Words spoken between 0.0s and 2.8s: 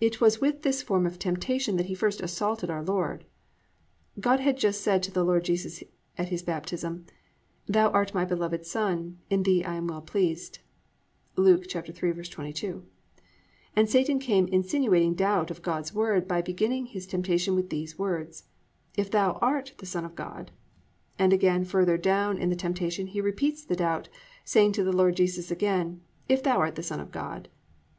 It was with this form of temptation that he first assaulted